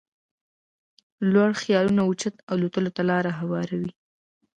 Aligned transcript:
لوړ 1.33 1.51
خيالونه 1.61 2.01
اوچت 2.05 2.35
الوت 2.51 2.75
ته 2.95 3.01
لاره 3.09 3.31
هواروي. 3.39 3.91